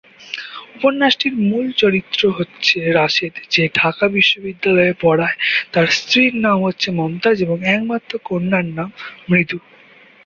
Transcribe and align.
উপন্যাসটির 0.75 1.33
মূল 1.41 1.65
চরিত্র 1.73 2.21
হচ্ছে 2.31 2.77
রাশেদ 2.91 3.33
যে 3.49 3.63
ঢাকা 3.75 4.05
বিশ্ববিদ্যালয়ে 4.07 4.93
পড়ায়, 5.01 5.37
তার 5.73 5.87
স্ত্রীর 5.91 6.33
নাম 6.35 6.57
হচ্ছে 6.63 6.87
মমতাজ 6.91 7.37
এবং 7.41 7.57
একমাত্র 7.67 8.11
কন্যার 8.23 8.65
নাম 8.77 8.89
মৃদু। 9.29 9.57